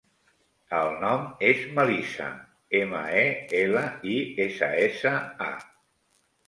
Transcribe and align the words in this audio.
El 0.77 0.95
nom 1.03 1.27
és 1.49 1.61
Melissa: 1.75 2.31
ema, 2.81 3.03
e, 3.21 3.29
ela, 3.63 3.85
i, 4.17 4.21
essa, 4.49 4.75
essa, 4.91 5.15
a. 5.53 5.53